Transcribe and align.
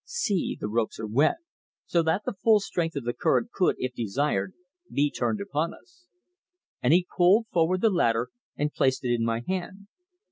See! 0.03 0.57
the 0.59 0.67
ropes 0.67 0.99
are 0.99 1.05
wet, 1.05 1.35
so 1.85 2.01
that 2.01 2.23
the 2.25 2.33
full 2.33 2.59
strength 2.59 2.95
of 2.95 3.03
the 3.03 3.13
current 3.13 3.51
could, 3.51 3.75
if 3.77 3.93
desired, 3.93 4.55
be 4.91 5.11
turned 5.11 5.39
upon 5.39 5.75
us." 5.75 6.07
And 6.81 6.91
he 6.91 7.05
pulled 7.15 7.45
forward 7.53 7.81
the 7.81 7.91
ladder 7.91 8.31
and 8.57 8.73
placed 8.73 9.05
it 9.05 9.13
in 9.13 9.23
my 9.23 9.43
hand. 9.47 9.85